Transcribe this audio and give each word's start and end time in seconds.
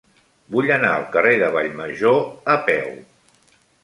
Vull 0.53 0.67
anar 0.75 0.93
al 0.99 1.03
carrer 1.15 1.33
de 1.43 1.49
Vallmajor 1.55 2.17
a 2.55 2.57
peu. 2.71 2.89